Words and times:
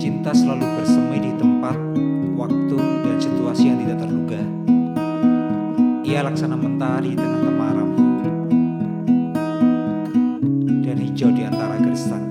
Cinta 0.00 0.32
selalu 0.32 0.64
bersemi 0.80 1.20
di 1.20 1.32
tempat, 1.36 1.76
waktu, 2.32 2.78
dan 3.04 3.16
situasi 3.20 3.68
yang 3.68 3.78
tidak 3.84 4.00
terduga. 4.00 4.40
Ia 6.08 6.24
laksana 6.24 6.56
mentari 6.56 7.12
di 7.12 7.20
tengah 7.20 7.42
temaram 7.44 7.90
dan 10.80 10.96
hijau 10.96 11.28
di 11.36 11.44
antara 11.44 11.76
gersang. 11.84 12.24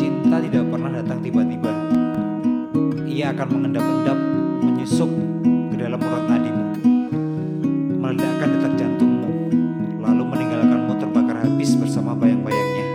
Cinta 0.00 0.40
tidak 0.40 0.64
pernah 0.72 0.88
datang 0.88 1.20
tiba-tiba. 1.20 1.72
Ia 3.04 3.36
akan 3.36 3.48
mengendap-endap, 3.52 4.18
menyusup 4.64 5.12
ke 5.68 5.76
dalam 5.76 6.00
urat 6.00 6.24
nadimu, 6.32 6.64
meledakkan 8.14 8.48
detak 8.54 8.72
jantungmu, 8.78 9.30
lalu 9.98 10.22
meninggalkanmu 10.22 10.92
terbakar 11.02 11.36
habis 11.42 11.74
bersama 11.74 12.14
bayang-bayangnya. 12.14 12.86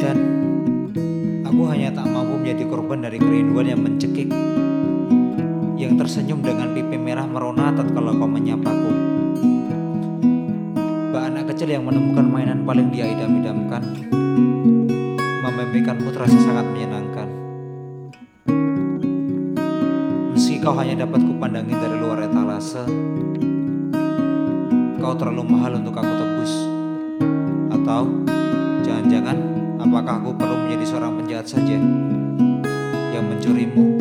Dan 0.00 0.16
aku 1.44 1.62
hanya 1.68 1.92
tak 1.92 2.08
mampu 2.08 2.40
menjadi 2.40 2.64
korban 2.72 3.04
dari 3.04 3.20
kerinduan 3.20 3.68
yang 3.68 3.84
mencekik, 3.84 4.32
yang 5.76 6.00
tersenyum 6.00 6.40
dengan 6.40 6.72
pipi 6.72 6.96
merah 6.96 7.28
merona 7.28 7.76
tatkala 7.76 8.16
kau 8.16 8.24
menyapaku. 8.24 8.92
Mbak 11.12 11.20
anak 11.20 11.44
kecil 11.52 11.68
yang 11.68 11.84
menemukan 11.84 12.24
mainan 12.24 12.64
paling 12.64 12.88
dia 12.88 13.12
idam-idamkan, 13.12 14.08
memimpikanmu 15.44 16.08
terasa 16.16 16.40
sangat 16.40 16.64
menyenangkan. 16.72 17.25
Kau 20.66 20.74
hanya 20.74 21.06
dapat 21.06 21.22
kupandangi 21.22 21.78
dari 21.78 21.94
luar 21.94 22.26
etalase, 22.26 22.82
kau 24.98 25.14
terlalu 25.14 25.46
mahal 25.46 25.78
untuk 25.78 25.94
aku 25.94 26.10
tebus. 26.10 26.52
Atau 27.70 28.26
jangan-jangan 28.82 29.38
apakah 29.78 30.18
aku 30.18 30.34
perlu 30.34 30.66
menjadi 30.66 30.84
seorang 30.90 31.22
penjahat 31.22 31.46
saja 31.46 31.78
yang 33.14 33.24
mencurimu 33.30 33.95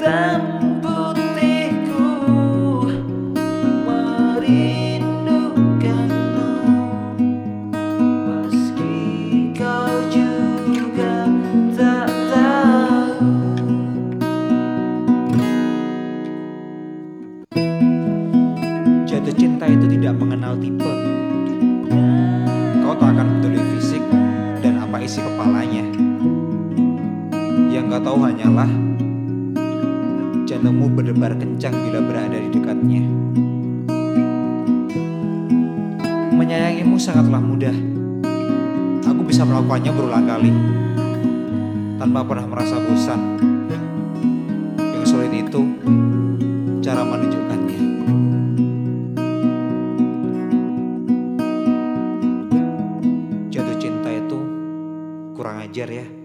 Jatuh 0.00 0.16
cinta 19.36 19.68
itu 19.68 19.84
tidak 19.84 20.16
mengenal 20.16 20.56
tipe. 20.56 20.80
Kau 22.80 22.96
tak 22.96 23.20
akan 23.20 23.36
peduli 23.36 23.60
fisik 23.76 24.00
dan 24.64 24.80
apa 24.80 24.96
isi 25.04 25.20
kepalanya. 25.20 25.84
Yang 27.68 27.84
kau 27.92 28.00
tahu 28.00 28.24
hanyalah 28.24 28.89
jantungmu 30.60 30.92
berdebar 30.92 31.32
kencang 31.40 31.72
bila 31.72 32.04
berada 32.04 32.36
di 32.36 32.52
dekatnya. 32.52 33.00
Menyayangimu 36.36 37.00
sangatlah 37.00 37.40
mudah. 37.40 37.72
Aku 39.08 39.24
bisa 39.24 39.48
melakukannya 39.48 39.88
berulang 39.88 40.28
kali 40.28 40.52
tanpa 41.96 42.20
pernah 42.28 42.44
merasa 42.44 42.76
bosan. 42.76 43.40
Yang 44.76 45.06
sulit 45.08 45.32
itu 45.32 45.64
cara 46.84 47.08
menunjukkannya. 47.08 47.80
Jatuh 53.48 53.76
cinta 53.80 54.12
itu 54.12 54.38
kurang 55.32 55.64
ajar 55.64 55.88
ya. 55.88 56.19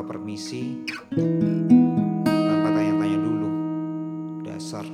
tanpa 0.00 0.16
permisi, 0.16 0.80
tanpa 2.24 2.68
tanya-tanya 2.72 3.18
dulu. 3.20 3.50
Dasar. 4.48 4.88